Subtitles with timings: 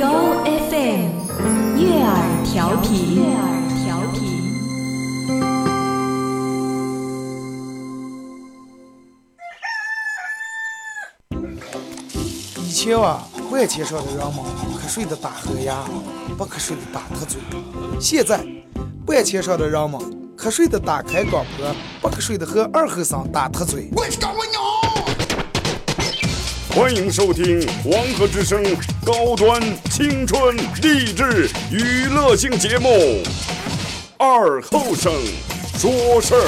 [0.00, 0.06] 由
[0.46, 1.12] FM
[1.76, 3.16] 悦耳调频。
[3.16, 3.44] 悦耳
[3.84, 4.18] 调频。
[12.64, 14.36] 以前啊，万千上的人们
[14.82, 15.84] 瞌睡的打呵牙，
[16.38, 17.38] 不瞌睡的打特嘴。
[18.00, 18.42] 现在，
[19.06, 20.00] 万千上的人们
[20.34, 23.90] 瞌睡的打开广播，不瞌睡的和二后生打特嘴。
[26.80, 28.64] 欢迎收听《黄河之声》
[29.04, 29.60] 高端
[29.90, 32.88] 青春励志娱乐性节目
[34.16, 35.12] 《二后生
[35.76, 36.40] 说事儿》。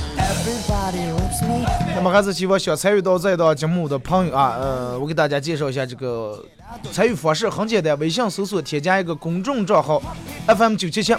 [1.97, 6.45] 那么还是希望想参与到这一档节目的朋友啊，呃，我给大家介绍一下这个
[6.93, 10.03] 参与方式，很简单，微信搜索添加一个公众账号
[10.49, 11.15] FM 九七七，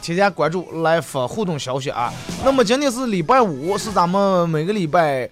[0.00, 2.12] 添加关注来发互动消息啊。
[2.44, 5.28] 那么今天是礼拜五，是咱们每个礼拜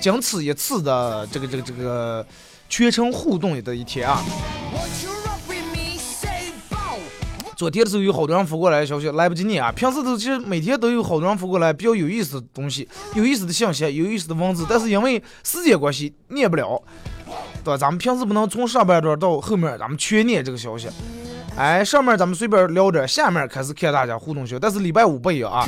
[0.00, 2.24] 仅此一次的这个这个这个
[2.68, 4.22] 全程互动的一天啊。
[7.56, 9.72] 昨天的时候有好多人发过来的消息，来不及念啊。
[9.72, 16.80] 平时都其实每天都有好多人发过来比较有意思的东西、有意思的信息、有意思的文字，但是因为时间关系念不了，
[17.64, 17.76] 对吧？
[17.76, 20.88] 咱们平时不能从上半段到后面咱们全念这个消息。
[21.56, 24.60] 哎，上面咱们随便聊点，下面开始看大家互动消息。
[24.60, 25.66] 但是礼拜五不一样啊，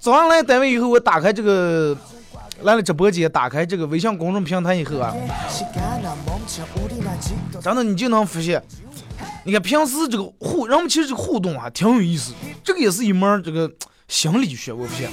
[0.00, 1.96] 早上来单位以后，我打开这个
[2.62, 5.14] 来了直播间打开这个微信公众平台以后啊
[7.60, 8.62] 真的你就能发现
[9.44, 12.32] 你看平时这个互人们其实这个互动啊挺有意思
[12.64, 13.70] 这个也是一门这个
[14.08, 15.10] 心理学我发现。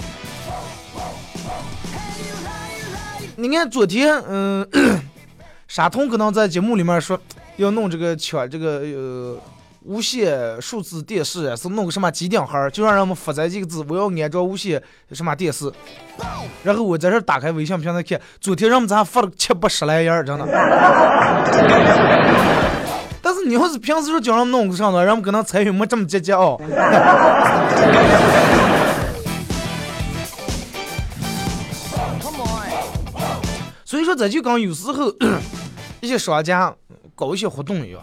[3.36, 4.68] 你看昨天嗯
[5.68, 7.20] 沙通可能在节目里面说
[7.58, 9.38] 要弄这个圈这个呃
[9.86, 15.70] 无线数字电视啊，是弄个什么机顶盒儿，就让人们发这几个字，我要安装无线什么电视。
[16.64, 20.46] 然后我在这儿打开微信平台看，昨天人们咱发了七八十来页儿，真的。
[23.22, 26.58] 但是你要是平时说叫人们弄个上头，人们可能参与没这么积极哦。
[33.84, 35.14] 所以说这就跟有时候
[36.00, 36.74] 一些商家
[37.16, 38.02] 搞一些活动一样。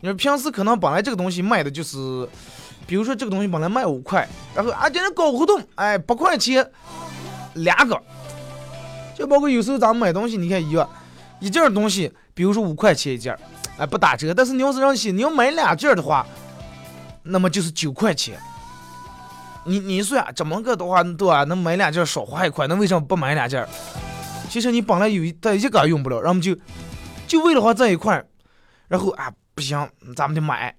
[0.00, 2.28] 你说平时可能本来这个东西卖的就是，
[2.86, 6.68] 比如说这个东西本来卖五块，然后啊今天搞活动，哎八块钱
[7.54, 8.00] 两个，
[9.16, 10.88] 就包括有时候咱们买东西，你看一样，
[11.40, 13.36] 一件东西，比如说五块钱一件，
[13.78, 16.26] 哎不打折，但是你要是让写你要买两件的话，
[17.22, 18.38] 那么就是九块钱。
[19.64, 21.42] 你你说呀，怎么个的话，对吧？
[21.42, 23.66] 能买两件少花一块，那为什么不买两件？
[24.48, 26.56] 其实你本来有一但一个用不了，然后就
[27.26, 28.24] 就为了花这一块，
[28.86, 30.76] 然后啊不行，咱们得买。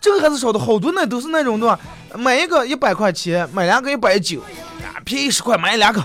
[0.00, 1.78] 这个还是少的，好多呢都是那种的？
[2.14, 6.02] 买一个一百块钱，买两个一百九，啊便宜十块买两个。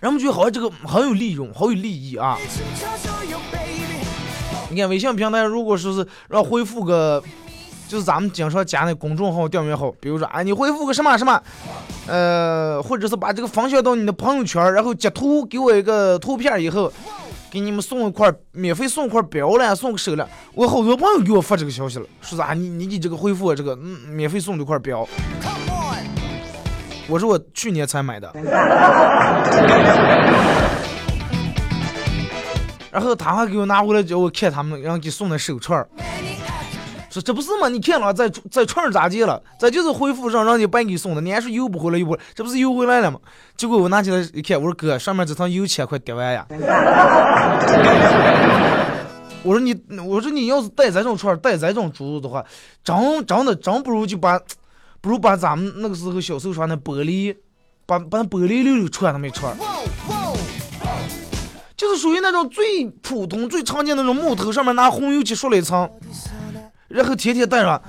[0.00, 2.38] 然后我们觉得好像这个很有利润，好有利益啊！
[4.70, 7.22] 你看微信平台，如果说是让回复个，
[7.86, 11.38] 就是咱们经常加那公众号、订阅号，比如说啊，你回复个什么什么，
[12.06, 16.90] 呃，或者是把这个分享到你的朋友圈，然后截图给我一个图片以后，
[17.56, 20.28] 给你们送一块免费送一块表了，送个手了。
[20.52, 25.08] 我好多朋友给我发这个消息了，说啥你你给这个回复这个嗯免费送这块表，
[27.08, 28.30] 我说我去年才买的。
[32.90, 35.88] 然后他还给我拿回来叫我看他们，然后给送的手串儿，
[37.16, 37.66] 说这不是吗？
[37.68, 39.42] 你看了在在串儿咋地了？
[39.58, 43.18] 这就是回复让让你白给送的，你还是邮不回来邮不回来，这不是邮回来了吗？
[43.56, 46.46] 结果我拿起来一看，我说哥，上面这层油钱快跌完呀！
[49.42, 49.74] 我说你，
[50.04, 52.44] 我说你要是带这种串儿，带这种珠子的话，
[52.84, 54.38] 真真的真不如就把，
[55.00, 57.34] 不如把咱们那个时候小时候穿的玻璃
[57.86, 60.36] 把把玻璃溜溜穿都没穿，Whoa, whoa.
[61.76, 65.88] 就是属于那种最普通、最常见的那种木头，上面拿红油漆刷了一层，
[66.88, 67.80] 然后天天带上。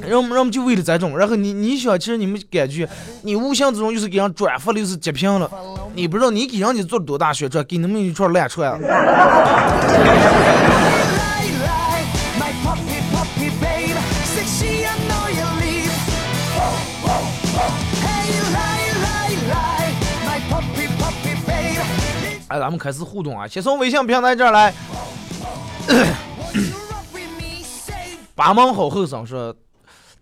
[0.00, 2.88] 然后人们就为了这种，然后你你想，其实你们感觉，
[3.22, 5.48] 你无形之中又是给人转发了，又是截屏了，
[5.94, 8.78] 你不知道你给人家做了多大宣传，给你们一串烂串啊。
[22.48, 24.74] 哎，咱们开始互动啊，先从微信平台这儿来。
[28.42, 29.54] Say 八门好后生说，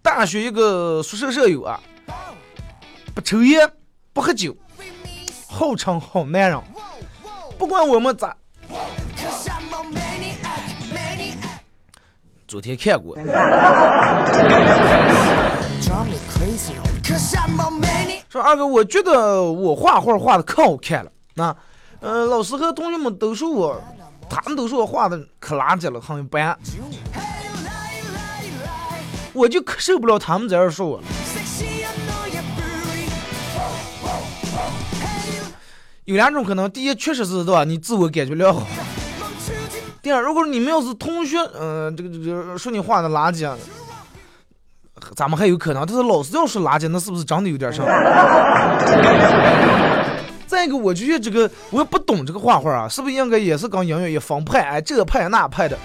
[0.03, 1.81] 大学一个宿舍舍友啊，
[3.15, 3.67] 不抽烟，
[4.13, 4.55] 不喝酒，
[5.49, 6.61] 号称好男人，
[7.59, 8.37] 不管我们咋，
[12.47, 13.17] 昨天看过，
[18.29, 21.57] 说二哥，我觉得我画画画的可好看了，那，
[22.01, 23.83] 呃，老师和同学们都说我，
[24.29, 26.55] 他们都说我画的可垃圾了，很一般。
[29.41, 31.01] 我就可受不了他们在这儿说我
[36.05, 37.65] 有两种可能第一确实是对吧？
[37.65, 38.67] 你自我感觉良好。
[40.03, 43.57] 第二如果你们要是同学嗯这个这个说你话的垃圾啊
[45.15, 47.87] 咱们还有可能但是老师要是垃圾那是不是长得有点像
[50.51, 54.63] 再一个，我觉得这个我也不懂这个画画啊，是不是应该也是跟音乐也分派？
[54.63, 55.79] 哎，这派那派的，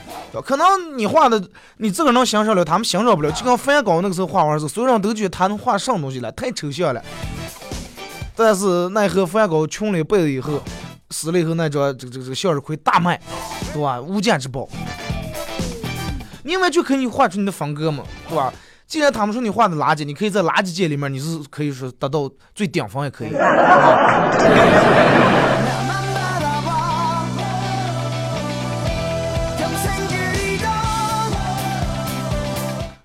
[0.44, 1.40] 可能你画的
[1.78, 3.32] 你自个儿能欣赏了，他们欣赏不了。
[3.32, 7.04] 就跟梵高那个时候画画的时，所有人都觉得他能画什么东西了，太抽象了。
[8.36, 10.60] 但是奈何梵高穷了一辈子以后，
[11.12, 13.22] 死了以后那张这个这个这个向日葵大卖，
[13.72, 14.02] 对吧？
[14.02, 14.68] 无价之宝。
[16.42, 18.52] 另外就可以画出你的风格嘛，对吧？
[18.88, 23.30] 既然他们说你画的垃圾，你可以在垃圾界里面，你是可以说达到最顶峰也可以。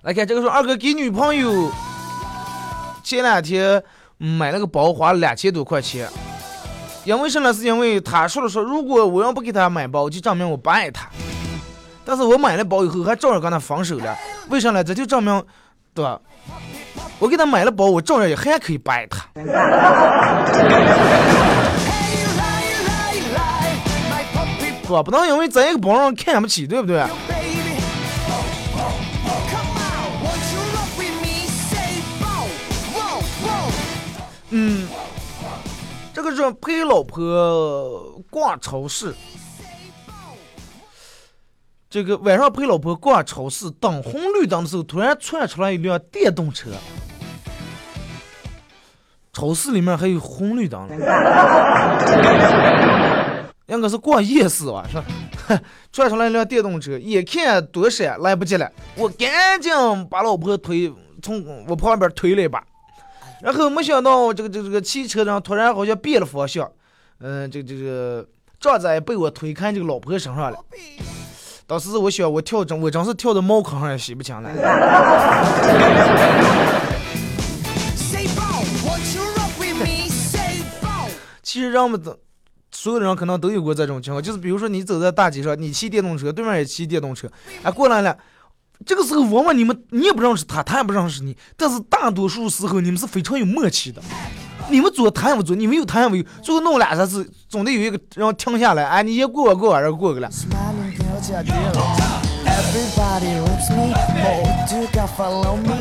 [0.03, 1.71] 来看，这个时候二哥给女朋友
[3.03, 3.83] 前两天
[4.17, 6.07] 买了个包花了两千多块钱，
[7.05, 7.51] 因为什么？
[7.51, 11.09] 是因为他说了说，如果我要不给他买包，就证明我不爱他。
[12.05, 14.15] 但是我买了包以后，还照样跟他分手了。
[14.49, 14.83] 为啥呢？
[14.83, 15.43] 这就证明。
[15.93, 16.19] 对吧？
[17.19, 19.25] 我给他买了包，我照样也还可以掰他。
[24.87, 25.03] 对？
[25.03, 27.05] 不能因为咱一个包让看不起，对不对？
[34.53, 34.85] 嗯，
[36.13, 39.15] 这个是陪老婆逛超市，
[41.91, 46.69] 这个晚上陪老婆逛超市，等红绿灯的时候，突然窜出来一辆电动车。
[49.33, 50.87] 超市里面还有红绿灯，
[53.67, 54.87] 应该是逛夜市吧？
[54.89, 55.03] 是吧？
[55.91, 59.69] 窜出来一辆电动车，眼看躲闪来不及了，我赶紧
[60.09, 60.89] 把老婆推
[61.21, 62.63] 从我旁边推了一把。
[63.41, 66.71] 然后没想到这个这个这个汽车上突然好像变了方向，
[67.19, 68.25] 嗯、这个这个
[68.61, 70.57] 账仔被我推开这个老婆身上了。
[71.71, 74.49] 当时我想我跳真我真是跳到茅坑上也洗不清了。
[81.41, 82.19] 其实人们的
[82.73, 87.31] 所有人可能都有过这种情况，就是比如说你走在大街上，你骑电动车，对面也骑电动车，
[87.63, 88.17] 哎过来了。
[88.85, 94.01] 这个时候，往往你们你也不认识他，他也不认识你，但是大多数时候你们是非常有默契的。
[94.69, 96.23] 你们左，他也不左；你们右，他也没有。
[96.43, 100.29] 最后弄俩啥子，总得有一个人停下来，哎，你先过我过我，然后过去了。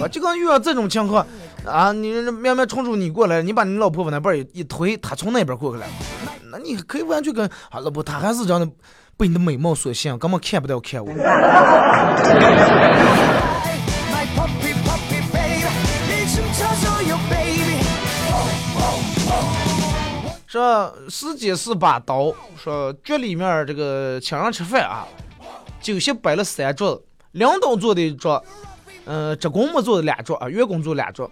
[0.00, 1.26] 啊就刚遇到这种情况，
[1.64, 5.87] 啊，你喵喵冲出你过来，你把你老婆婆那边一一推，她从那边过去了，
[6.52, 8.68] 那你可以完全跟啊老婆，她还是这样的
[9.16, 11.11] 被你的美貌所吸引，根本看不到看我。
[20.47, 25.06] 说司机是把刀，说局里面这个请人吃饭啊。
[25.80, 28.42] 酒席摆了三桌，领导坐的一桌，
[29.04, 31.30] 呃，职工们坐的两桌啊，员工坐两桌。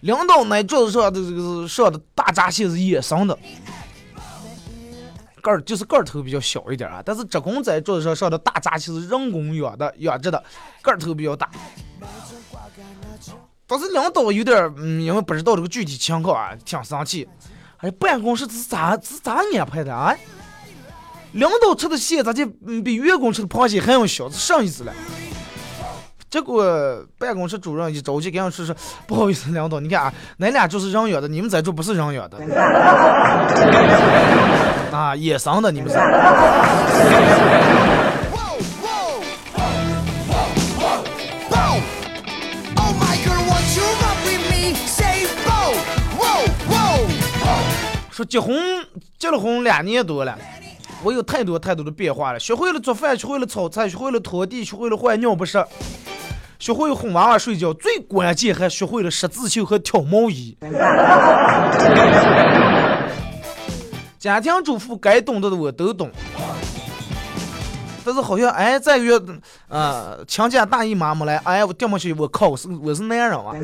[0.00, 3.36] 领导那桌子上的这个上的大闸蟹是野生的，
[5.40, 10.44] 个儿就是个儿头比较小一点啊，但是职工在桌子上上的大闸蟹是人工养的养殖的，
[10.82, 11.50] 个儿头比较大。
[13.66, 17.26] 当时领导有点嗯，因为不知道这个具体情况啊，挺生气。
[17.78, 20.14] 哎，办公室是咋是咋安排的啊？
[21.32, 22.46] 领导吃的蟹咋就
[22.84, 24.30] 比员工吃的螃蟹还要小？
[24.30, 24.92] 是啥意思了？
[26.28, 26.64] 结果
[27.18, 28.74] 办公室主任一着急跟俺说说，
[29.06, 32.36] 不好意思，领导，你看啊，恁俩就是人养的，你们在这不是人养的，
[34.90, 35.96] 啊，野生的，你们是。
[48.10, 48.56] 说结婚
[49.18, 50.36] 结了婚两年多了，
[51.02, 55.64] 我有太多太多的变化了，学会了做饭，学会了炒菜，学会了拖地，学会了换尿不湿，
[56.58, 60.56] 学会哄娃娃睡觉，最关键还学会了十字绣和挑毛衣。
[64.18, 66.10] 家庭主妇该懂得的我都懂，
[68.04, 69.20] 但是好像哎，再约
[69.68, 73.54] 呃亲家大姨妈没来，哎我掉毛去，我靠，我是我是男人啊！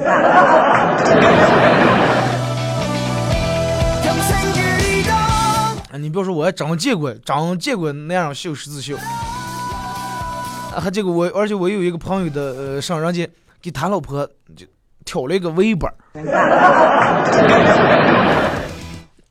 [5.92, 8.96] 啊，你别说，我还真见过，真见过那样绣十字绣。
[8.96, 13.28] 啊，还见过我，而且我有一个朋友的呃上人家
[13.61, 14.64] 给他老婆就
[15.04, 15.96] 挑了一个围板儿。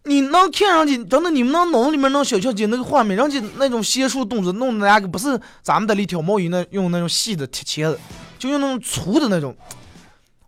[0.04, 8.00] 你能看上去，真的，你们能脑子里面能想象起那个画面，人家那种邪术动作弄的那个不是咱们的里挑毛衣那用那种细的铁钳子，
[8.38, 9.56] 就用那种粗的那种。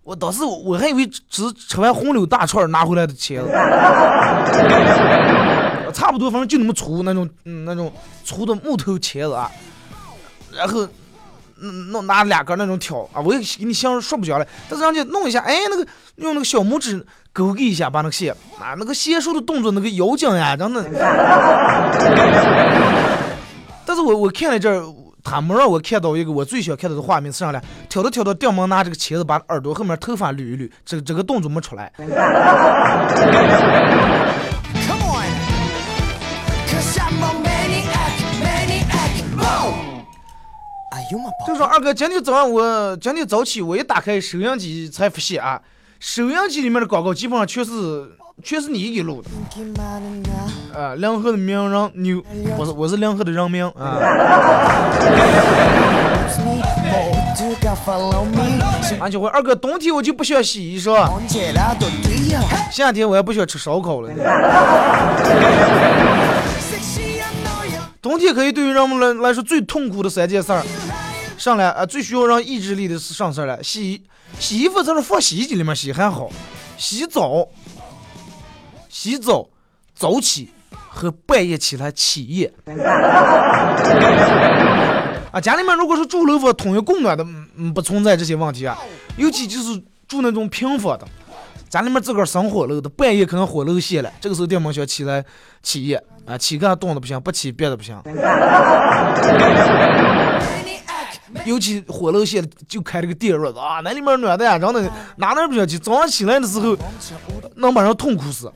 [0.04, 3.50] 我当时我还以为只是吃完红柳大串拿回来的钳子。
[5.94, 7.92] 差不多，反正就那么粗那种，嗯，那种
[8.26, 9.50] 粗的木头钳子啊，
[10.52, 10.88] 然后
[11.62, 15.86] 嗯弄拿两根那种挑啊，我也给你想说不下来，但是人家弄一下，哎，那个
[16.16, 20.84] 用那个小拇指勾给一下，把那个线啊，那个线术的动作，那个摇劲呀，真的。
[23.86, 24.84] 但是我我看了这儿，
[25.24, 27.62] 他没让我看到一个我最想看到的画面是啥呢？
[27.90, 31.92] 挑着挑着，掉毛拿这个钳子把耳朵后面头发捋一捋，这个这个动作没出来。
[41.48, 45.62] 就说二哥，今天早上我今天早起，我一打开收音机才发现啊，
[46.00, 48.10] 收音机里面的广告基本上全是
[48.42, 49.30] 全是你给录的。
[50.74, 52.24] 啊，梁河的名人牛，
[52.58, 53.72] 我是我是梁河的人民啊。
[59.00, 60.92] 俺就会，二哥，冬天我就不需要洗衣服，
[62.72, 64.10] 夏天我也不需要吃烧烤了。
[68.02, 70.62] 冬天可以对于人们来来说最痛苦的三件事儿。
[71.44, 73.62] 上来啊，最需要人意志力的是上事儿了。
[73.62, 74.02] 洗衣
[74.40, 76.30] 洗衣服，咱是放洗衣机里面洗还好，
[76.78, 77.46] 洗澡，
[78.88, 79.46] 洗澡，
[79.94, 82.50] 早起和半夜起来起夜。
[85.34, 87.26] 啊，家里面如果是住楼房统一供暖的，
[87.58, 88.80] 嗯，不存在这些问题啊。
[89.18, 91.06] 尤其就是住那种平房的，
[91.68, 95.22] 家里面自个儿生火炉的，半夜可能火炉熄了，这个时候电门需要起来
[95.62, 98.02] 起夜啊，起个冻的不行，不起别的不行。
[101.46, 104.82] 尤其火炉县就开了个电热子啊那里面暖的呀真的
[105.18, 106.78] 哪哪不想去早上起来的时候
[107.56, 108.52] 能把人痛苦死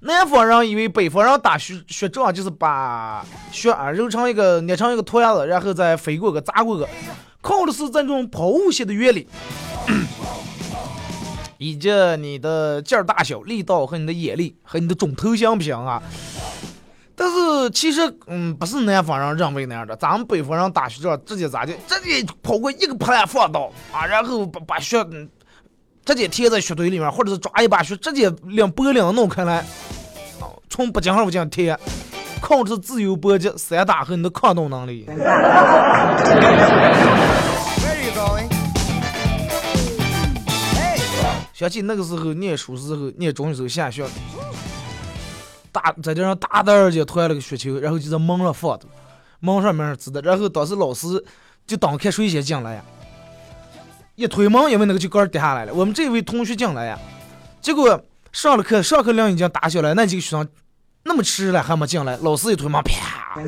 [0.00, 6.88] 南方人以为北方人打雪雪仗就是把雪啊揉成一个捏成一个拖鸭子然后再飞过去砸过去。
[7.40, 9.26] 靠的是这种抛物线的原理。
[11.58, 16.02] 以及你的劲儿大小力道和你的眼力和你的肿头像不行啊
[17.18, 21.72] 但是其实，嗯，不是南方人认为那样的，咱们北方人打雪仗直接咋的？
[21.86, 25.26] 直接跑过一个破烂放倒啊，然后把把雪嗯
[26.04, 29.56] 直接贴在雪堆里面，或者是抓一把雪直接两脖领弄开来，
[30.40, 31.74] 啊，从不讲不讲贴，
[32.40, 35.08] 控制自由搏击、散打和你的抗冻能力。
[41.54, 44.04] 想起那个时候念书时候，念中学时候下雪，
[45.76, 48.86] 大在这上大胆儿就团了个雪球，然后就在门上放着，
[49.40, 51.22] 门上面是纸的，然后当时老师
[51.66, 52.80] 就当看谁先进来呀，
[54.14, 56.98] 一推门，因为那个就杆儿跌下来了，我们这位同学进来呀，
[57.60, 58.02] 结果
[58.32, 60.48] 上了课，上课铃已经打响了，那几个学生
[61.02, 63.36] 那么迟了还没进来，老师一推门，啪！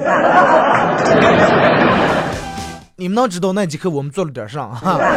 [2.97, 5.01] 你们能知道那节课我们做了点啥哈？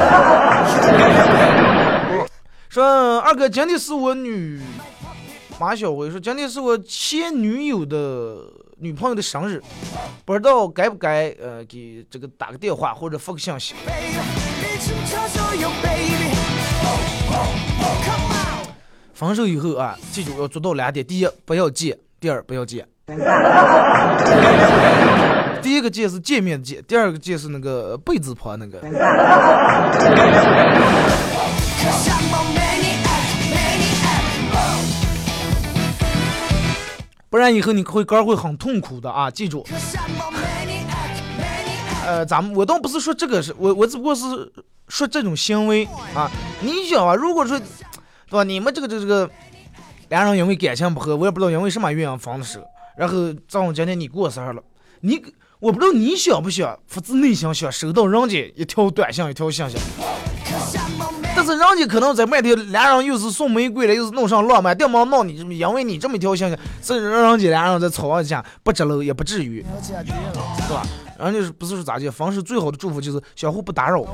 [2.70, 4.62] 说二哥，今天是我女
[5.62, 8.36] 马小伟说，今天是我前女友的
[8.80, 9.62] 女朋友的生日，
[10.26, 13.76] 不知道该不该呃给这个打个电话或者发个信息。
[19.14, 22.88] 分手以后啊，记住要做到两点，第一不要见，第二不要见。
[25.62, 28.82] 第一个见是见面的见，第二个见是那个被子旁那个。
[37.32, 39.32] 不然以后你会肝会很痛苦的啊！
[39.32, 39.66] 记住，
[42.06, 44.26] 呃，咱们我倒不是说这个是我我只不过是
[44.90, 46.30] 说这种行为啊。
[46.60, 47.66] 你想啊，如果说对
[48.32, 49.32] 吧，你们这个这个这个
[50.10, 52.62] 俩人因为感情不和，我也不知道因为什么原因分的手，
[52.98, 54.62] 然后正好今天你过生日了，
[55.00, 55.24] 你
[55.60, 59.78] 我不知道你想不想发自内心想收到人家一条短信一条信息，
[61.44, 70.84] 但是人家可能在外头俩人又是送玫瑰了，又是弄上浪漫，掉毛闹你，因为你这么一条信息，是让人家俩人在吵一架，不值了，也不至于，对吧？
[71.18, 72.08] 人家是不是说咋的？
[72.12, 74.06] 凡事最好的祝福就是相互不打扰。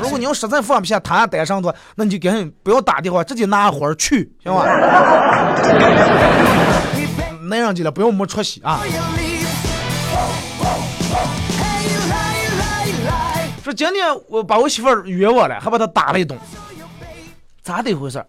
[0.00, 4.64] 如果你要实在放不下他单身的话，那你就赶紧不要打电话，直接拿花儿去，行吧？
[7.48, 8.80] 那样去了，不要没出息啊！
[13.70, 16.36] 说今天我把我媳妇儿约我了，还把她打了一顿，
[17.62, 18.26] 咋的回事儿？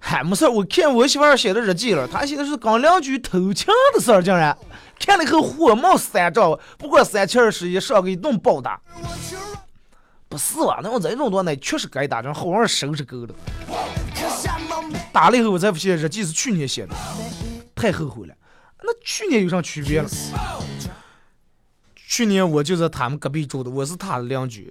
[0.00, 4.56] 嗨，没事，我看我媳妇儿写的日记了，她写的是跟邻居偷情的事儿，竟然
[4.98, 8.80] 看了以后火冒三丈，不过三七二十一，上个一顿暴打。
[10.28, 13.34] 不是啊，那我这种多那确实该打，这好玩意儿收拾够了。
[15.12, 16.94] 打了以后我才发现日记是去年写的，
[17.76, 18.34] 太后悔了。
[18.82, 20.08] 那去年有啥区别了？
[22.10, 24.68] 去年我就在他们隔壁住的我是他的邻居。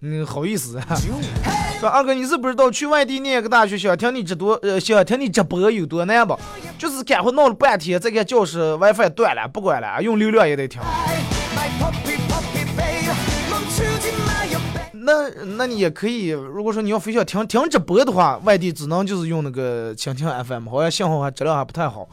[0.00, 0.80] 嗯好意思
[1.80, 6.38] 说二哥你是不知道去外地念个大学想听你直播呃想听你直播有多难吧
[6.78, 10.80] 就是赶快弄了半天这个教室 wifi 断了不管了用流量也得听
[15.04, 22.08] 那那你也可以，如果说你要非要听听直播的话，外地只能就是用那个蜻蜓 FM，好像信号还质量还不太好。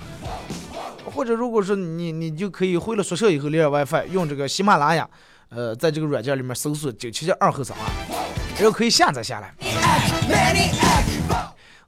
[1.05, 5.07] 或者如果说你你就可以回了宿舍以后连上 WiFi，用这个喜马拉雅，
[5.49, 7.85] 呃，在这个软件里面搜索九七七二后生啊，
[8.55, 9.53] 然后可以下载下来。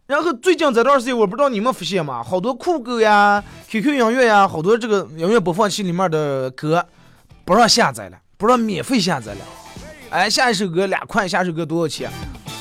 [0.07, 2.21] 然后最近这段时间，我不知道你们发现吗？
[2.21, 6.85] 好多酷狗呀、QQ 音乐呀，好多这个音乐播放器里面的歌
[7.45, 9.39] 不让下载了，不让免费下载了。
[10.11, 12.11] 哎，下一首歌两块，下一首歌多少钱？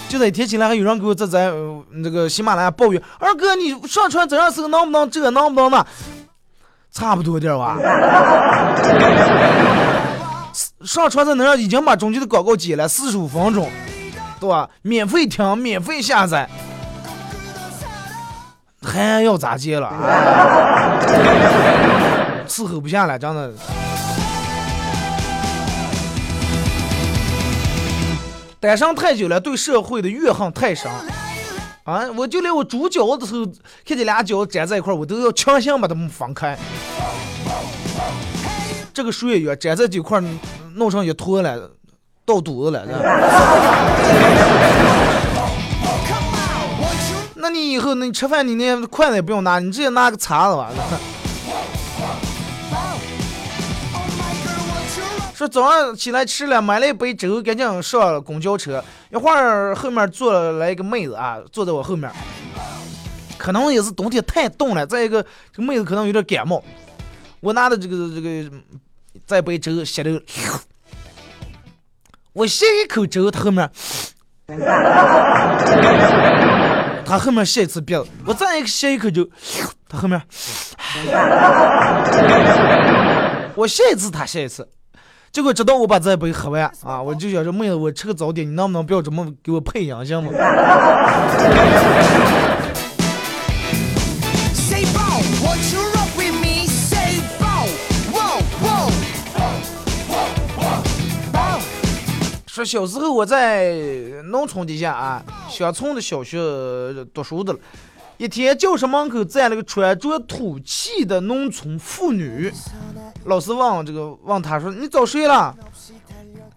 [0.09, 1.53] 就在一天起来，还有人给我在在、
[1.91, 5.87] 那个喜马拉雅抱怨：“二哥，你上传这样是个能不能这个能不能那？”
[6.91, 7.77] 差不多点儿吧。
[10.85, 13.69] 上传在能让已经把中间的广告剪了四十五分钟，
[14.41, 14.69] 对吧？
[14.83, 16.49] 免费听，免费下载。
[18.83, 19.89] 还要咋接了？
[19.89, 20.99] 哎
[22.49, 23.53] 伺候不下来，真的。
[28.61, 30.93] 单身太久了，对社会的怨恨太深
[31.85, 32.07] 啊！
[32.15, 33.47] 我就连我煮饺子的时候，
[33.87, 36.59] 看见俩饺子粘在一块，我都要强行把它们分开。
[38.93, 40.23] 这个水也粘在这块，
[40.75, 41.71] 弄成一坨了，
[42.27, 42.85] 到肚子了。
[47.37, 50.69] 那你以后那你吃饭你那筷子也不用拿，你直接拿个叉子吧。
[55.41, 58.85] 说早上起来吃了，买了一杯粥，赶紧上公交车。
[59.11, 62.13] 一会儿后面坐来一个妹子啊，坐在我后面，
[63.39, 66.63] 可能也是冬天太冻了，再一个这妹子可能有点感冒。
[67.41, 68.51] 我拿的这个这个
[69.27, 70.23] 这杯粥吸的，
[72.35, 73.71] 我吸一口粥，她后面，
[77.07, 79.27] 她后面吸一次鼻子，我再吸一口粥，
[79.89, 80.21] 她后面，
[83.55, 84.69] 我吸一次，她吸一次。
[85.33, 90.33] 结果直到我把这杯喝完 啊，我就想说妹子，我吃个早点，你能不能不要这么给我配音行吗
[102.47, 103.73] 说小时候我在
[104.25, 106.39] 农村底下啊，乡村的小学
[107.15, 107.59] 读书的了。
[108.19, 112.53] 一天，教室门口站了个穿着土气的农村妇女。
[113.25, 115.55] 老师问这个问他说：“你找谁了？”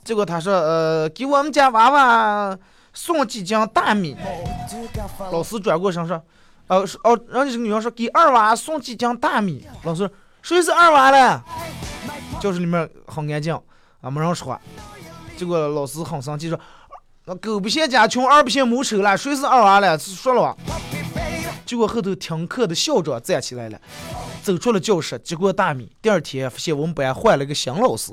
[0.03, 2.57] 结果他说：“呃，给我们家娃娃
[2.93, 4.15] 送几斤大米。”
[5.31, 6.21] 老师转过身说
[6.67, 11.39] ：“呃，哦，人家这个女生说给二娃送几斤大米。”老师说：“谁是二娃嘞？”
[12.39, 13.53] 教室里面很安静
[14.01, 14.59] 啊，没人说话。
[15.37, 16.59] 结果老师很生气说
[17.25, 19.97] ：“那狗不嫌家穷，二不嫌母丑了，谁是二娃了？
[19.97, 20.55] 说了吧。”
[21.65, 23.79] 结果后头听课的校长站起来了，
[24.43, 28.11] 走出了教室接过大米第二天发现我们班换了一个新老师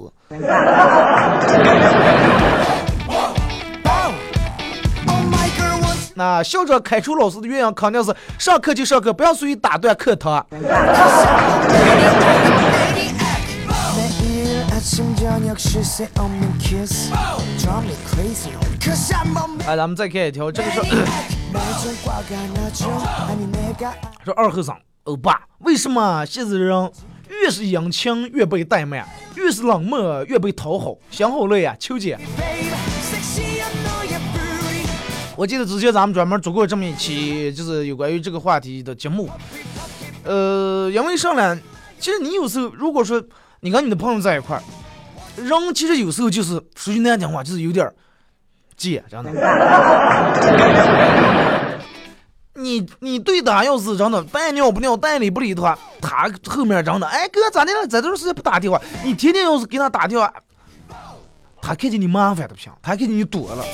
[6.15, 10.35] 那校长开除老师的原因肯定是上课就上课不要随意打断课堂。
[19.67, 20.81] 啊咱们再看一条这个是
[24.25, 26.93] 是二后生欧巴，为什么现在人
[27.29, 30.95] 越是殷勤越被怠慢，越是冷漠越被讨好？
[31.11, 32.19] 想好了呀，秋姐。
[35.37, 39.31] 我记得之前咱们专门做过这么一期，就是有关于这个话题的节目。
[40.23, 41.59] 呃，因为上来，
[41.99, 43.23] 其实你有时候如果说
[43.61, 44.63] 你跟你的朋友在一块儿，
[45.43, 47.95] 人其实有时候就是说句难听话，就是有点儿
[48.77, 49.33] 贱，真的。
[52.55, 57.87] 你你对打要是真的半尿不尿、带理不理的话，他后面真的哎哥咋的了？
[57.87, 60.33] 这段时间不打电话，你天天要是给他打电话，
[61.63, 63.65] 他看见你麻烦都不行，他看见你躲了。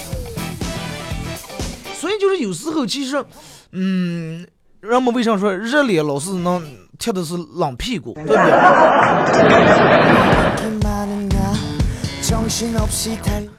[1.95, 3.25] 所以就是有时候其实，
[3.73, 4.47] 嗯，
[4.81, 6.63] 人们为啥说热脸老是能
[6.99, 8.37] 贴的是冷屁股，对不对？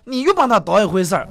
[0.03, 1.27] 你越把他当一回事儿，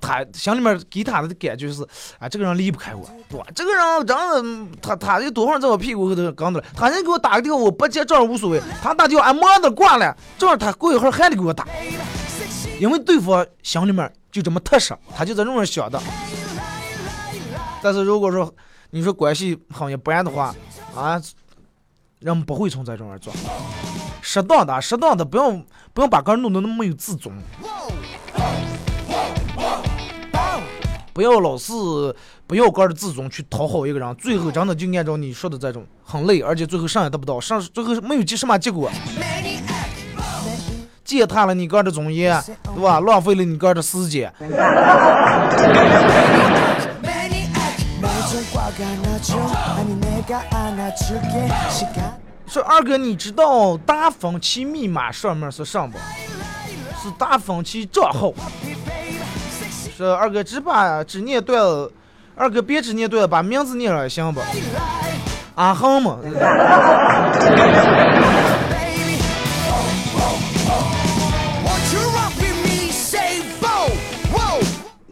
[0.00, 1.82] 他心里面给他的感觉是，
[2.18, 3.46] 啊，这个人离不开我，对吧？
[3.54, 11.66] 这个人真的，他他就多会儿在我屁股后头刚的了，他先给我打个电话，我不接这儿无所谓，他打电话俺忙的挂了，正好他过一会儿还得给我打，
[12.80, 16.00] 因为对方心里面就这么踏实，他就在这么想的。
[17.82, 18.52] 但是如果说
[18.90, 20.54] 你说关系好一般的话，
[20.94, 21.20] 啊，
[22.20, 23.32] 人不会从这种儿做，
[24.30, 25.50] 适当的，适当的，不要
[25.94, 27.34] 不要把个人弄得那么没有自尊。
[31.14, 31.72] 不要老是
[32.46, 38.90] 不要个人的自尊去讨好一个人，最后真的就按照你说的这种很累，而且最后啥也得不到，上最后没有结什么结果，
[41.02, 42.38] 践踏了你哥的尊严，
[42.74, 43.00] 对吧？
[43.00, 44.30] 浪费了你哥的时间。
[52.48, 55.92] 说二哥，你知道达芬奇密码上面是什么？
[57.02, 58.32] 是达芬奇账号。
[59.96, 61.90] 说二哥，只把只念对了，
[62.34, 64.40] 二哥别只念对了，把名字念了行不？
[65.56, 66.18] 阿恒嘛。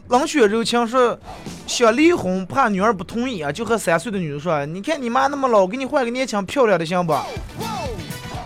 [0.09, 1.18] 冷血柔情说
[1.66, 7.14] ：“想离婚，怕女儿不同意啊，就和三岁的女儿说：“你看你妈那么老，给你换个年轻漂亮的行不？”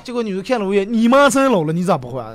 [0.02, 2.24] 结果女的看了我一眼：“你妈真老了，你咋不换？”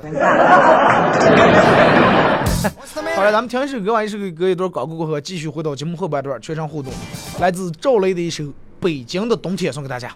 [3.14, 6.92] 好了，咱们听一首歌，完一首歌一段广告过后，继续回到节目后半段全场互动，
[7.40, 8.44] 来自赵雷的一首
[8.80, 10.10] 《北京的冬天》送给大家。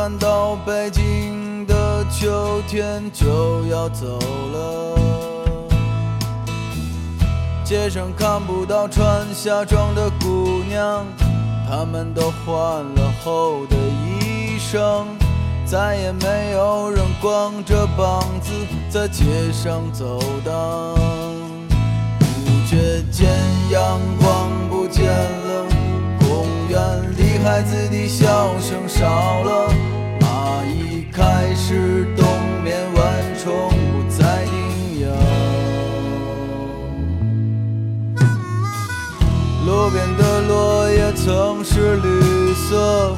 [0.00, 4.98] 感到北京的秋天就要走了。
[7.62, 11.04] 街上看不到穿夏装的姑娘，
[11.68, 12.56] 她们都换
[12.94, 15.04] 了厚的衣裳，
[15.66, 18.52] 再也没有人光着膀子
[18.88, 20.94] 在街上走荡。
[21.68, 23.28] 不觉间
[23.70, 25.04] 阳光不见，
[27.42, 29.72] 孩子的笑声少了，
[30.20, 32.26] 蚂蚁开始冬
[32.62, 33.02] 眠，蚊
[33.42, 35.08] 虫不再叮咬。
[39.66, 43.16] 路边的落叶曾是绿色，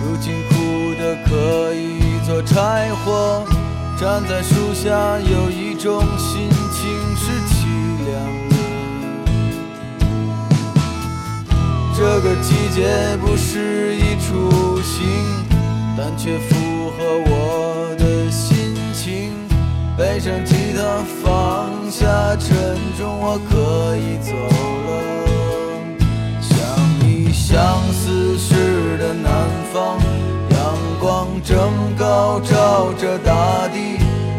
[0.00, 3.44] 如今枯的可以做柴火。
[3.98, 6.50] 站在树下，有一种心
[12.00, 12.88] 这个季节
[13.20, 15.04] 不适宜出行，
[15.98, 19.34] 但却符合我的心情。
[19.98, 24.32] 背上吉他，放下沉重，我可以走
[24.86, 24.90] 了。
[26.40, 26.56] 像
[27.00, 27.60] 你相
[27.92, 29.98] 思时的南方，
[30.52, 30.58] 阳
[30.98, 33.98] 光正高照着大地。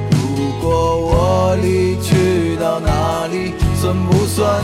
[0.09, 4.63] 如果我离去到哪里，算不算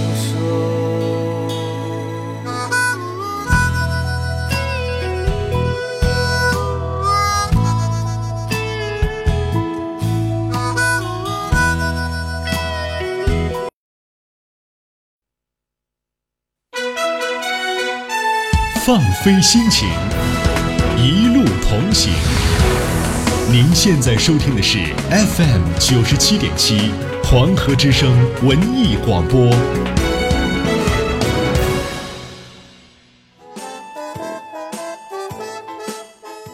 [19.23, 19.87] 飞心情，
[20.97, 22.11] 一路同行。
[23.51, 24.79] 您现在收听的是
[25.11, 26.91] FM 九十七点七
[27.23, 28.09] 黄河之声
[28.41, 29.47] 文艺广播。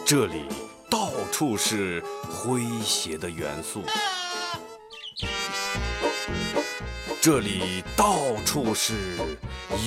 [0.04, 0.42] 这里
[0.90, 3.82] 到处是诙谐的元素，
[7.22, 9.16] 这里到处是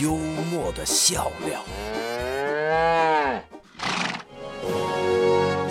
[0.02, 0.16] 幽
[0.52, 1.64] 默的笑料，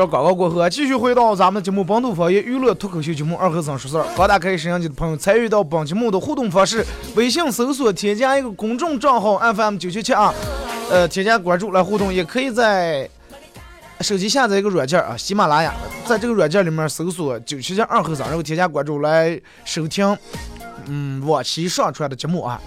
[0.00, 4.06] 段广告过后啊，继续回到咱们节目《本土方言娱乐脱口秀节目》二和尚说事儿。
[4.16, 6.82] 刚打开摄像机的朋友，参与到本节目的互动方式，
[7.16, 10.32] 微信搜索添加一个公众账号 FM 九七七啊，
[10.90, 13.06] 呃，添加关注来互动，也可以在
[14.00, 15.74] 手机下载一个软件啊，喜马拉雅，
[16.06, 20.16] 在这个软件里面搜索九七七二和尚，然后添加关注来收听，
[20.86, 22.58] 嗯，往期上传的节目啊。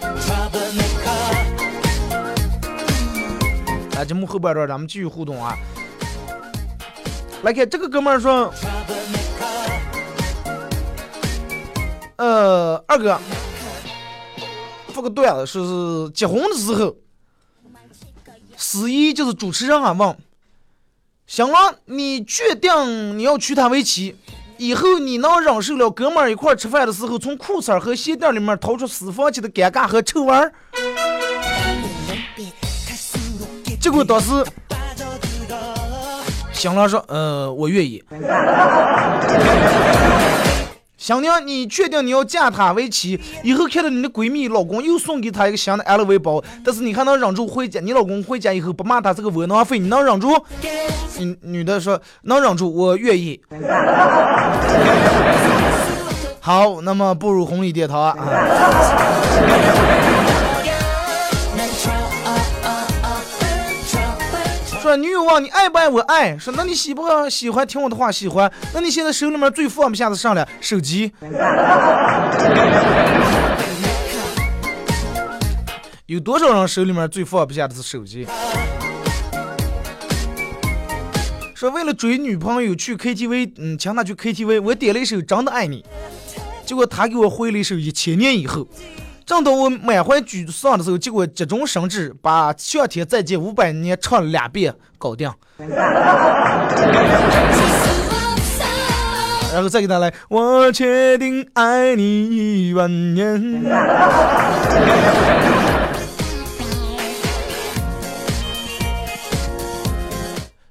[3.96, 5.58] 来，节目后半段咱们继续互动啊。
[7.44, 8.54] 来看这个哥们儿说，
[12.16, 13.20] 呃，二哥，
[14.94, 16.96] 发个段子，说是结婚的时候，
[18.56, 20.18] 司仪就是主持人啊问，
[21.28, 24.16] 行了，你确定你要娶她为妻？
[24.58, 30.54] 以后你能忍受了哥们儿一块儿吃饭的时候，从裤衩和鞋垫里面掏出私房钱的尴尬和臭味儿？
[33.82, 34.30] 结果当时
[36.64, 38.02] 新郎说：“呃，我愿意。”
[40.96, 43.20] 新娘，你确定你要嫁他为妻？
[43.44, 47.82] 以后看到你的闺蜜老公又送给她一个新的 LV 包，但是你还能忍住回家？
[47.82, 50.30] 你老公回家以后不骂他这个窝囊废，你能忍住？
[51.20, 53.42] 女女的说：“能忍住，我愿意。”
[56.40, 58.16] 好，那么步入红利殿堂啊！
[64.98, 71.12] 女友问你爱不爱我爱，说那你喜不喜欢听我的话喜欢，那你现在手里面最放不下的上了手机。
[76.06, 78.28] 有多少人手里面最放不下的是手机？
[81.56, 85.82] 说为了追女朋友去 KTV，嗯，请她去 KTV，我点了一首《真的爱你》，
[86.68, 88.62] 结果她给我回了一首《一千年以后》。
[89.26, 95.32] 正当我满怀沮丧的时候，结果急中生智，把《向天再借五百年》唱了两遍，搞定。
[99.54, 103.64] 然后再给他来，我确定爱你一万年。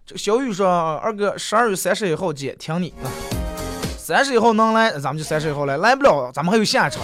[0.05, 3.07] 这个小雨说，二哥十二月三十一号见，听你啊。
[3.97, 7.01] 三十一号能来，咱们就三十一号来；来不了，咱们还有下场。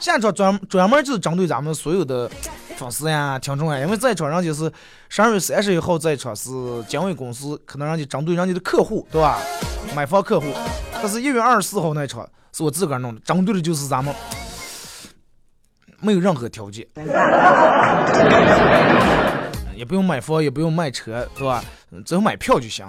[0.00, 2.30] 现场专专门就是针对咱们所有的
[2.76, 4.70] 粉丝呀、听众呀，因为这一场人就是
[5.08, 6.50] 十二月三十一号这一场是
[6.86, 9.38] 经纬公司，可能人家针对人家的客户，对吧？
[9.94, 10.46] 买房客户。
[10.94, 14.14] 但是一月二十四号那场是我自个儿弄的，针对的就是咱们
[16.00, 16.86] 没有任何条件，
[19.74, 21.62] 也不用买房，也不用卖车，对吧？
[22.04, 22.84] 只要买票就行。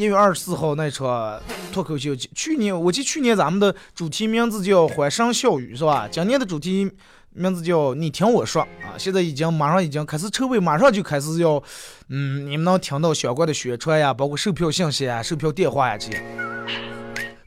[0.00, 1.38] 一月二十四号那场
[1.70, 6.08] 脱口秀，去年我记得去年咱们的主题名字叫“欢声笑语”是吧？
[6.10, 6.90] 今年的主题
[7.34, 8.96] 名字叫“你听我说”啊！
[8.96, 11.62] 现在已经马上已经开始筹备，马上就开始要，
[12.08, 16.22] 嗯，你们能听到相关的宣传呀，包括售票信息啊、售票电话呀这些。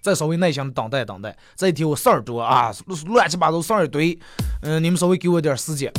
[0.04, 2.72] 再稍微耐心的等待等待，这一天我事儿多啊，
[3.08, 4.20] 乱七八糟事儿一堆，
[4.62, 5.92] 嗯，你们稍微给我点时间。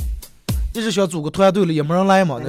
[0.73, 2.39] 一直想组个团队了，也没人来嘛。
[2.39, 2.47] 这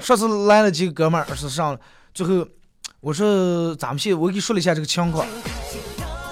[0.00, 1.78] 上次来了几个哥们儿，是上
[2.12, 2.46] 最后
[3.00, 5.26] 我说咱们现我给你说了一下这个情况。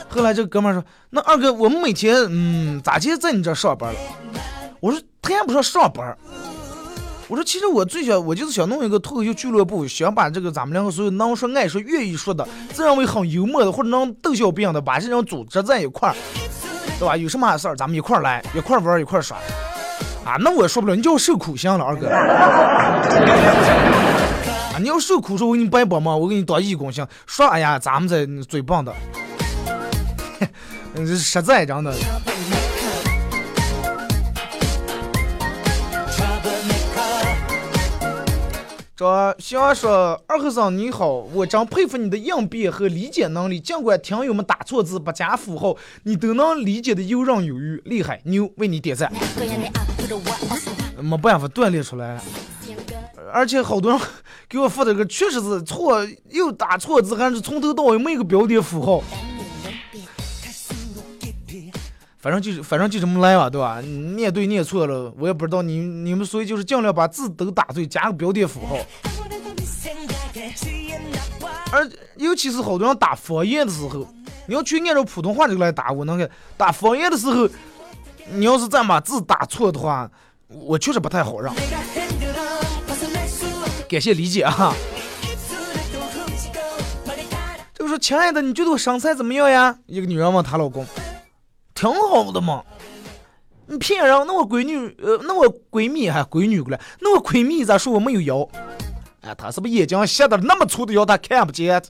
[0.09, 4.01] 后来这个哥们儿说，那二哥我们每天嗯咋就在你这上班了？
[4.81, 6.17] 我说谈不上上班。
[7.29, 16.17] 我说其实我最想我就是想弄一个脱口秀俱乐部，想把这个咱们两个所有能说爱说愿意说的，自认为很幽默的或者能逗笑别人的，把这人组织在一块儿。
[16.99, 17.17] 对吧？
[17.17, 19.39] 有什么事儿咱们一块儿来，一块儿玩，一块儿耍。
[20.29, 22.07] 啊，那我说不了，你叫我受苦行了，二哥。
[24.75, 27.07] 啊，你要受苦，说我给你白帮忙，我给你当义工行。
[27.27, 28.93] 说哎呀，咱们这最棒的，
[31.17, 31.95] 实在真的。
[38.99, 43.61] 这想说二和尚你好，我真佩服你的应变和理解能力。
[43.61, 49.13] 尽管听友们打错字不加符号，你都能理解的游刃有余，厉害牛，为你点赞。
[51.01, 52.23] 没办法锻炼出来了，
[53.33, 54.01] 而且好多人
[54.51, 59.05] 给我发这个确实是错，又打错字，还是从头到尾没有个标点符号。
[62.21, 63.81] 反正就是，反正就这么来吧，对吧？
[63.81, 68.77] 念对念错了，我也不知道你你们，所以就是尽量把字都打对，加个标点符号。
[71.71, 74.05] 而尤其是好多人打方言的时候，
[74.47, 77.49] 你要去按照普通话这个来打，我能给打方言的时候，
[78.33, 80.11] 你要是再把字打错的话，
[80.49, 81.55] 我确实不太好让。
[83.89, 84.75] 感谢理解啊。
[87.75, 89.79] 这个说，亲爱的，你觉得我身材怎么样呀？
[89.87, 90.85] 一个女人问她老公。
[91.79, 92.61] 挺好的嘛，
[93.69, 94.13] 你骗人！
[94.27, 98.49] 那我闺女，呃，那我闺蜜还闺女过来，那我闺蜜咋说我没有腰？
[99.21, 101.81] 哎，她是不是眼睛瞎的那么粗的腰，她看不见？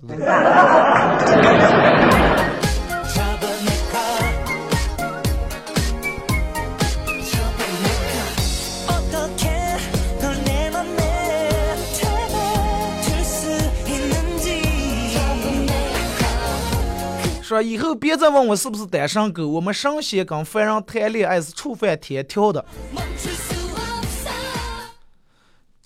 [17.48, 22.62] 说以后别再问我是不是单身狗，我们神仙跟凡人谈恋爱是触犯天条的。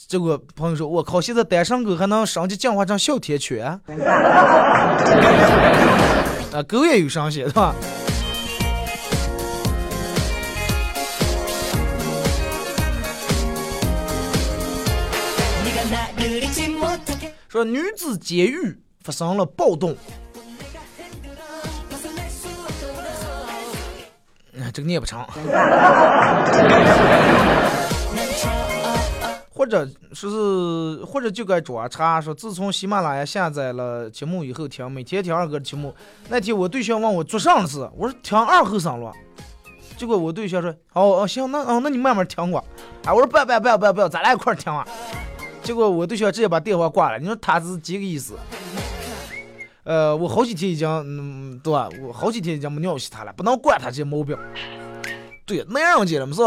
[0.08, 3.64] 这个朋友说：“我靠，现在单身狗还能升级进化成哮天犬？”
[6.52, 7.72] 啊，狗也有神仙是吧？
[17.48, 19.96] 说女子监狱发生了暴动。
[24.70, 25.24] 这个念不成，
[29.54, 35.94] 或者说是，或者就该抓查说，自从喜马拉雅下载了节目以后听，每天听二哥的节目。
[36.28, 39.12] 那天我对象问我做啥事，我说听二后生了。
[39.96, 42.62] 结果我对象说，哦哦行，那哦那你慢慢听吧。
[43.04, 44.84] 啊，我说不要不要不要不要不要，咱俩一块听啊。
[45.62, 47.18] 结果我对象直接把电话挂了。
[47.20, 48.34] 你说他是几个意思？
[49.84, 51.88] 呃，我好几天已经，嗯，对吧？
[52.00, 54.36] 我好几天已经没联系他了，不能惯他这些毛病。
[55.44, 56.42] 对，男人家了嘛， 是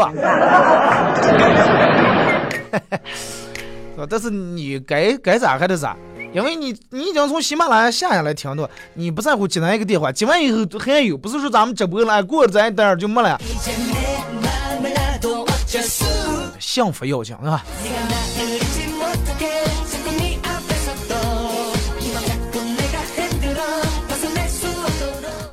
[3.98, 4.06] 吧？
[4.08, 5.94] 但是你该该咋还得咋，
[6.32, 13.38] 因为你你已经从喜马拉雅下下来听的，你不在乎接那一个电话，接完以后还有，不是说咱们直播了，过了咱一儿就没了。
[16.58, 17.62] 幸福要紧是吧？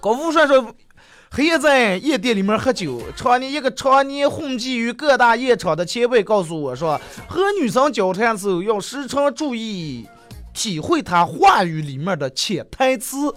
[0.04, 0.76] 高富帅说
[1.32, 10.06] ：“黑夜在夜店里面喝酒，常年一个常年混迹于各大夜场的前辈告诉我说，和女生交谈时候要时常注意
[10.54, 13.34] 体会她话语里面的潜台词。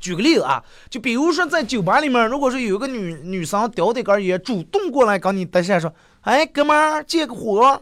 [0.00, 5.92] 举个例子啊，就比如说在酒吧里面，如果说有一个女女生叼着根烟主动过来跟你搭讪说
[6.24, 7.78] ：‘哎，哥们儿，借个火。’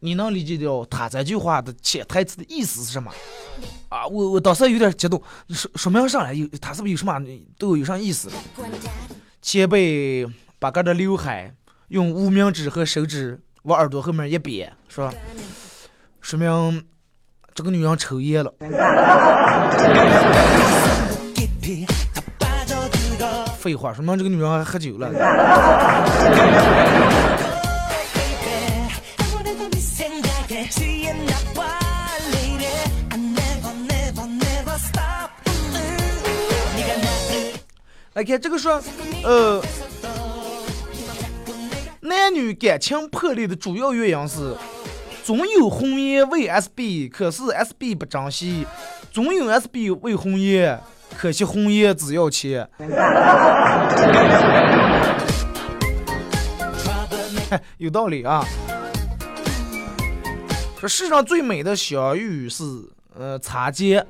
[0.00, 3.12] 你能理解掉他这句话的潜台词的意思是什么？”
[3.92, 7.12] 啊，我我当时有点激动，说说明上来有他是不是有什么
[7.58, 8.30] 都有啥意思？
[9.42, 10.26] 前辈
[10.58, 11.54] 把个的刘海
[11.88, 15.12] 用无名指和手指往耳朵后面一别，说
[16.22, 16.82] 说明
[17.54, 18.50] 这个女人抽烟了。
[23.58, 25.10] 废话，说明这个女人还喝酒了。
[38.14, 38.78] 来看这个说，
[39.24, 39.62] 呃，
[42.00, 44.54] 男女感情破裂的主要原因是，
[45.24, 48.66] 总有红颜为 SB，可是 SB 不珍惜；
[49.10, 50.78] 总有 SB 为红颜，
[51.16, 52.68] 可惜红颜只要钱。
[57.78, 58.44] 有道理啊。
[60.78, 62.62] 说世上最美的相遇是，
[63.18, 64.06] 呃，擦肩。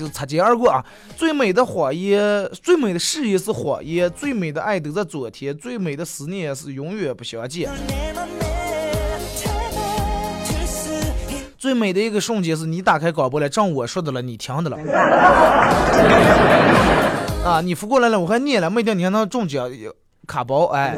[0.00, 0.82] 就是擦肩而过啊！
[1.14, 7.68] 最美的谎言，最美的誓言是谎言；最美的爱都在昨天；最美的思念是永远不相见。
[11.58, 14.78] 最美的一个瞬间是你打开广播了，正我说的了，你听的了。
[17.44, 19.70] 啊，你扶过来了，我还念了，没定你还能中奖
[20.26, 20.96] 卡包，哎。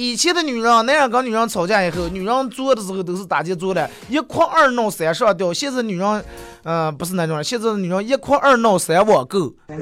[0.00, 5.52] 以前的女人，男人跟女人吵架以后，女人做的时候都是打结做的，一哭二闹三上吊。
[5.52, 6.24] 现在女人，
[6.64, 9.76] 嗯、不是那种人，现在女人一哭二闹三网购， 是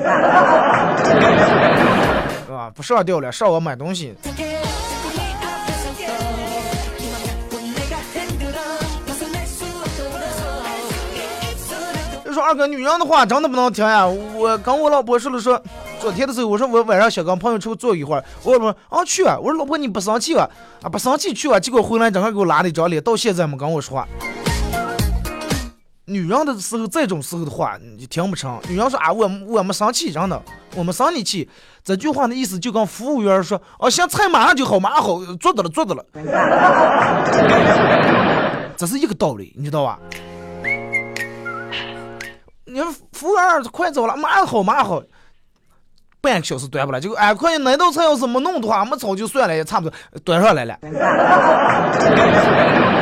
[2.51, 2.69] 吧？
[2.75, 4.13] 不上吊了，上网买东西。
[12.49, 14.07] 二哥，女人的话真的不能听呀！
[14.07, 15.63] 我跟我老婆说了说，
[16.01, 20.49] 昨天的时候我说我晚上想跟朋友出去坐一会儿，我老婆说啊去啊，我说老婆你不生气吧？
[20.81, 24.09] 啊不生气去啊，结果回来正好给我拉了一张脸，到现在没跟我说话。
[26.07, 28.59] 女人的时候，这种时候的话你听不成。
[28.67, 30.43] 女人说啊，我我没生气，真的，
[30.75, 31.47] 我没生你气。
[31.85, 36.03] 这句话的意思就跟服务员说，哦，行，菜马上就好，马上好，做的了，做的了。
[38.75, 39.99] 这是一个道理，你知道吧？
[42.69, 45.03] 你说服务员快走了，马上好，马上好。
[46.21, 50.77] 半个小时端不来，结果哎，快那道菜要是没弄的话，没炒就算了，也差不多端上来了。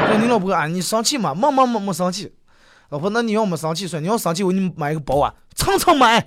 [0.09, 1.35] 说你老婆啊，你生气吗？
[1.35, 2.33] 没没没没生气。
[2.91, 6.27] 老婆，那你要没生气，算你要生气，我给你买一个包啊，蹭蹭买。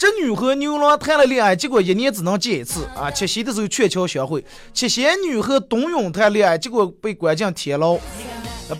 [0.00, 3.10] 织女和牛郎谈了恋爱，结果一年只能见一次啊！
[3.10, 4.42] 七夕的时候鹊桥相会。
[4.72, 7.98] 七仙女和董永谈恋爱，结果被关进天牢。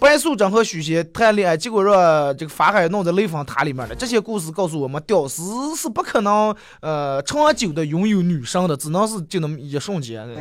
[0.01, 3.95] 白素贞和许仙谈恋爱，结果让这个法海弄在雷峰塔里面了。
[3.95, 10.27] 这些故事告诉我们，屌丝是不可能呃长久的拥有女生的，只能是就那么一瞬间。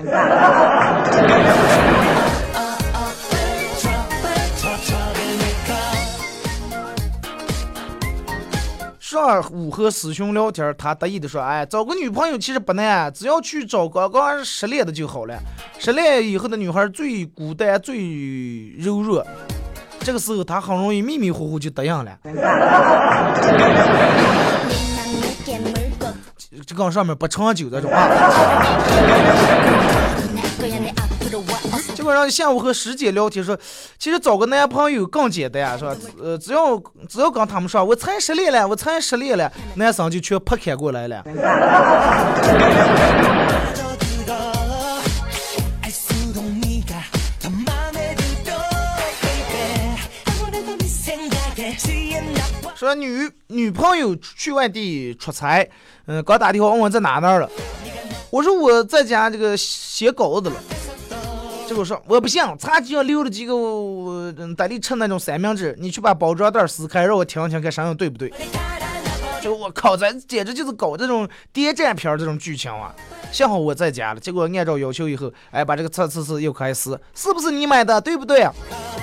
[9.29, 15.37] 上午和师兄聊天，他得意的说：“哎，找个女朋友其实不难，只要去找刚刚失恋的就好了。
[15.77, 19.23] 失恋以后的女孩最孤单、最柔弱，
[19.99, 22.17] 这个时候她很容易迷迷糊糊就答应了。
[26.65, 28.09] 这跟上面不长久这种啊。
[32.09, 33.55] 结果让下午和师姐聊天说，
[33.99, 35.95] 其实找个男朋友更简单，是吧？
[36.19, 36.75] 呃，只要
[37.07, 41.23] 只要跟他们说，我才失恋了，我才失恋了，男生就全扑开过来了。
[52.75, 55.69] 说女女朋友去外地出差，
[56.07, 57.47] 嗯，刚打电话问我在哪那儿了，
[58.31, 60.55] 我说我在家这个写稿子了。
[61.79, 68.33] 我说我不信，茶几上留了几个嗯得里吃那种三明治，你去把包装袋撕开，让我听听看声音对不对。
[69.41, 72.93] 就我靠，咱简直就是搞这种谍战片这种剧情啊！
[73.31, 78.41] 幸好我在家了，结果按照要求以后，哎，把这个测测试又开始，是不是你买的，对不对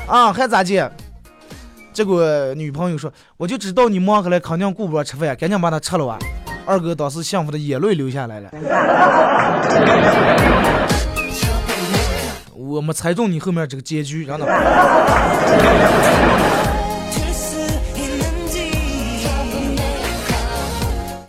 [0.07, 0.31] 啊？
[0.31, 0.87] 还咋地？
[1.95, 2.22] 结果
[2.55, 6.18] 女朋友说，我就知道你忙起来肯定顾不上吃饭，赶紧把它吃了啊！
[6.66, 8.51] 二哥当时幸福的眼泪流下来了。
[12.66, 14.46] 我没猜中你后面这个结局，真的。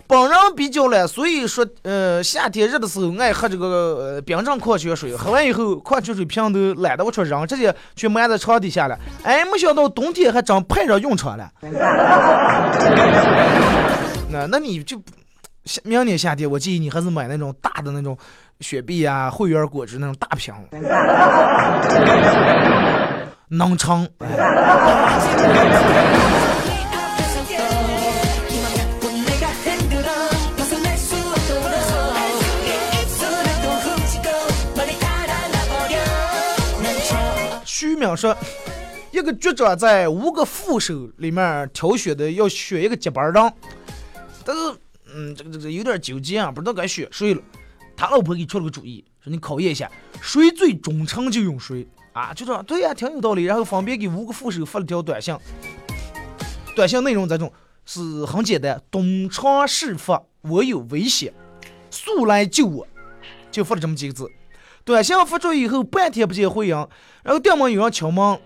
[0.06, 8.98] 本人比较懒，所以说，呃，夏天热的时候爱喝这个冰镇矿泉水，喝完以后矿泉水瓶都懒得往出扔，直接去埋在床底下了。
[9.22, 11.50] 哎，没想到冬天还真派上用场了。
[14.30, 14.98] 那那你就
[15.84, 18.16] 明年夏天，我建议你还是买那种大的那种
[18.60, 20.54] 雪碧啊、汇源果汁那种大瓶，
[23.48, 24.08] 能撑。
[37.64, 38.36] 徐淼说，
[39.12, 43.52] 一个局长在五个副手里面挑选的，要选一个接班人，
[44.44, 44.60] 但是，
[45.14, 47.42] 嗯，这个这个有点纠结啊，不知道该选谁了。
[47.96, 49.90] 他老婆给出了个主意，说你考验一下，
[50.22, 52.32] 谁最忠诚就用谁啊。
[52.32, 53.44] 就说对呀，挺有道理。
[53.44, 55.36] 然后分别给五个副手发了条短信，
[56.76, 57.52] 短信内容这种
[57.84, 61.32] 是很简单：东窗事发，我有危险，
[61.90, 62.86] 速来救我，
[63.50, 64.30] 就发了这么几个字。
[64.84, 66.76] 短信发出以后，半天不见回应，
[67.24, 68.38] 然后店门有人敲门，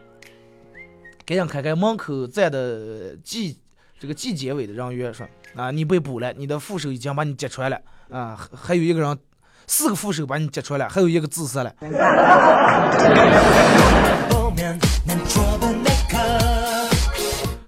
[1.26, 3.58] 赶紧开开门口站的纪
[4.02, 5.24] 这个纪检委的人员说
[5.54, 7.78] ：“啊，你被捕了，你的副手已经把你接出来了
[8.10, 9.16] 啊，还有一个人，
[9.68, 11.72] 四个副手把你接出来了，还有一个自杀了。”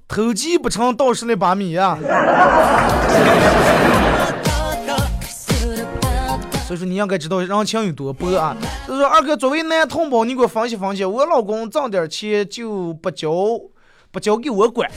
[0.08, 1.96] 偷鸡不成倒吃了把米啊！
[6.66, 8.56] 所 所以说你应该知道人情有多薄啊。
[8.88, 13.30] 就是说二哥作为男同胞，你给我分析分析，我老公挣点钱就不交
[14.10, 14.90] 不交给我管，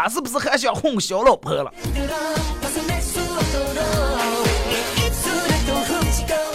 [0.00, 1.72] 他是不是还想哄小老婆了？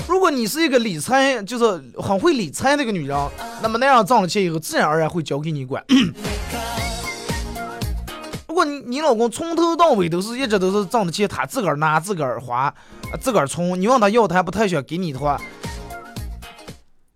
[0.07, 3.29] 如果你是一个理财，就是很会理财那个女人，
[3.61, 5.83] 那么那样挣了钱以后，自然而然会交给你管。
[8.47, 12.73] 如果你你老公从头到尾都是一直都是挣的钱，他自个儿拿自个儿花，
[13.19, 15.37] 自个儿存，你问他要，他还不太想给你的话，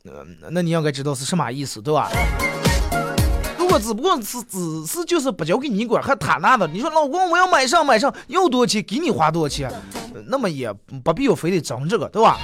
[0.03, 2.11] 呃，那你应该知道是什么意思，对吧？
[3.70, 9.72] 我只不过是只是就是不交给你管，还他拿的，你说老公我要买上买上，要多少钱给你花多少钱，
[10.28, 10.72] 那么也
[11.03, 12.38] 不必要非得争这个，对吧？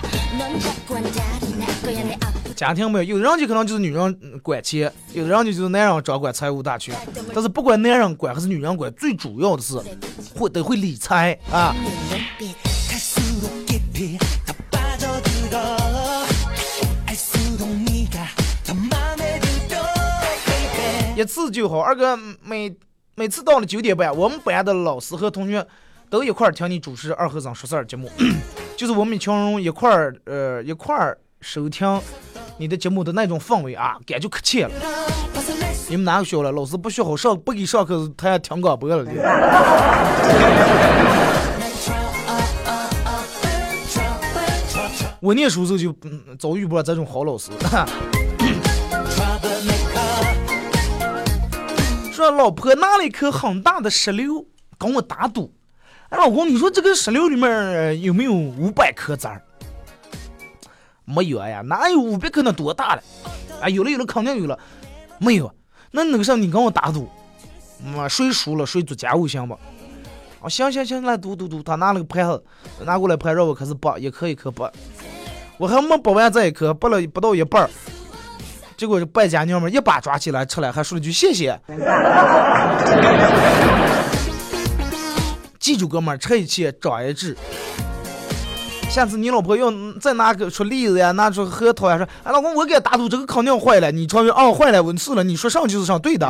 [2.56, 6.96] 家庭没有，有的人就可能就是女人管钱，有的人就就是男人掌管财务大权。
[7.34, 9.76] 但是不管男人管还是女人管，最主要的是
[10.36, 11.76] 会得会理财啊。
[21.16, 22.76] 一次就好，二哥每
[23.16, 25.64] 每次到了九点半，我们班的老师和同学
[26.10, 28.10] 都一块儿听你主持二和尚说事儿节目，
[28.76, 32.02] 就是我们一群人一块儿呃一块儿收听
[32.58, 34.72] 你的节目的那种氛围啊，感觉可切了。
[35.88, 36.52] 你们哪个学了？
[36.52, 39.06] 老师不学好上不给上课，他还听广播了。
[45.22, 47.52] 我念书时候就嗯遭遇不了这种好老师。
[52.24, 54.46] 说老婆拿了一颗很大的石榴
[54.78, 55.54] 跟我打赌，
[56.08, 59.42] 哎，老公，你说这个石榴里面有没有五百颗籽儿？
[61.04, 63.04] 没有呀，哪有五百颗那多大了？
[63.62, 64.58] 啊，有了有了，肯定有了。
[65.18, 65.54] 没有，
[65.92, 67.10] 那那个啥，你跟我打赌，
[67.94, 69.58] 妈，谁输了谁做家务行吧？
[70.42, 71.62] 啊，行行行，来赌赌赌。
[71.62, 72.42] 他拿了个盘子，
[72.86, 74.72] 拿过来盘让我开始剥，一颗一颗剥。
[75.58, 77.70] 我还没剥完这一颗，剥了不到一半儿。
[78.84, 81.58] 结果这败家娘们一把抓起来吃了，还说了句谢谢。
[85.58, 87.34] 记住，哥们儿，吃一堑长一智。
[88.90, 89.72] 下次你老婆要
[90.02, 93.90] 再拿个出栗子呀，拿出核桃呀，说，哎，老公，我给他打赌，这个肯定坏了。
[93.90, 96.28] 你穿越哦，坏了，我是了，你说上就是上，对的。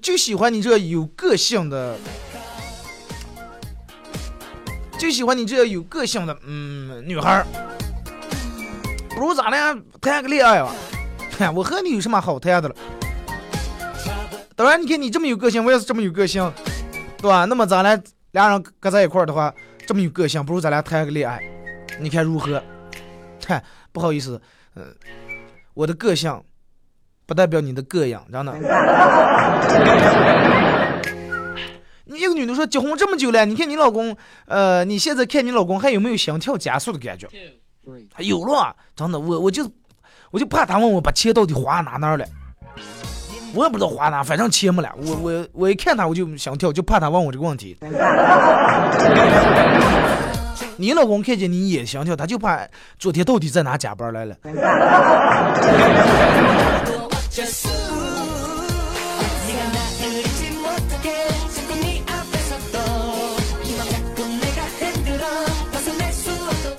[0.00, 1.96] 就喜欢你这有个性的，
[4.98, 7.46] 就喜欢你这有个性的，嗯，女孩儿。
[9.10, 10.72] 不如咱俩谈个恋爱吧？
[11.54, 12.74] 我和你有什么好谈的了？
[14.54, 16.52] 当然，你看你这么有个性，我也是这么有个性，
[17.18, 17.44] 对吧？
[17.44, 18.00] 那么咱俩
[18.32, 19.52] 俩人搁在一块儿的话，
[19.86, 21.40] 这么有个性，不如咱俩谈个恋爱，
[22.00, 22.62] 你看如何？
[23.46, 23.62] 嗨，
[23.92, 24.40] 不好意思，
[24.74, 24.94] 嗯，
[25.74, 26.42] 我的个性
[27.28, 28.54] 不代表你的个样，真的。
[32.06, 34.16] 你一个女的说结婚这么久了，你看你老公，
[34.46, 37.28] 呃，你现在看你老公还有没有心跳加速的感觉？
[38.16, 39.70] 有了，真的，我我就
[40.30, 42.24] 我就怕他问我把钱到底花哪哪了，
[43.52, 44.90] 我也不知道花哪，反正钱没了。
[44.96, 47.76] 我我我一看他我就想跳，就怕他问我这个问题。
[50.80, 52.66] 你老公看见你也想跳，他就怕
[52.98, 54.34] 昨天到底在哪加班来了。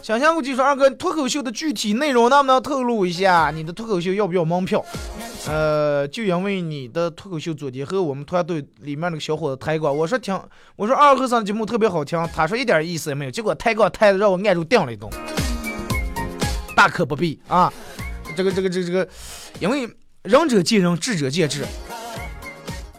[0.02, 3.52] 想象过就说二哥脱口秀的具体内容能不能透露一下？
[3.54, 4.84] 你的脱口秀要不要门票？
[5.48, 10.38] 呃，就因为你的脱口秀昨天和我们团队里面那个小伙子抬杠，我说听，
[10.76, 15.08] 我说二和尚节目特别好听，他说一点意思也没有，结果抬杠抬的让我按住定了一顿，
[16.76, 17.72] 大可不必啊！
[18.36, 19.08] 这个这个这个这个，
[19.60, 19.88] 因为
[20.24, 21.66] 仁者见仁，智者见智。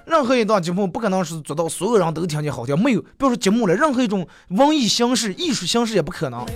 [0.07, 6.47] 任何一段节目不可能是做到所有人都听见好听，没有，别说节目了，任何一种文艺形式、艺术形式也不可能。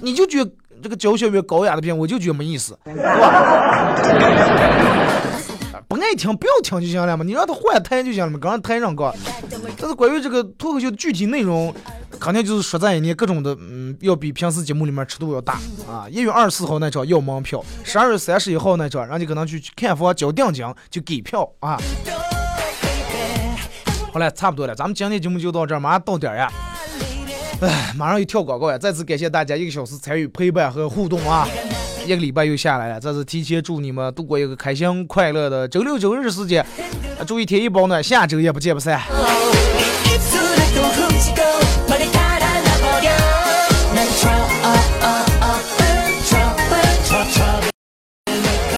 [0.00, 0.42] 你就觉
[0.82, 3.94] 这个教学越高雅的片，我就觉得没意思，对吧？
[5.88, 9.14] 不爱听不要听就行了嘛，你让他换台就行了嘛，刚刚台上搞。
[9.78, 11.74] 但是关于这个脱口秀的具体内容，
[12.20, 15.54] 肯定就是说在一年各种的，嗯，要比平时节目里面尺度要大
[15.90, 16.06] 啊。
[16.10, 21.80] 一月二十四号那场要门票，十二月三十一号那场，让你可能去看房交定金就给票啊。
[24.12, 26.52] 好了，差不多了，咱们今天节目就到这儿，马上到点儿呀。
[27.60, 28.76] 哎，马上又跳广告呀！
[28.76, 31.48] 再次感谢大家一个小时参与陪伴和互动啊！
[32.08, 36.64] 一个礼拜又下来了，这是提前祝你们度过一个开心快乐的周六周日时间。
[37.26, 38.98] 注意天气保暖，下周也不见不散。